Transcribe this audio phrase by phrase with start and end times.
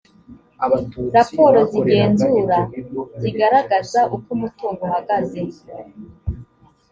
[1.15, 2.57] raporo z igenzura
[3.21, 5.41] zigaragaza uko umutungo uhagaze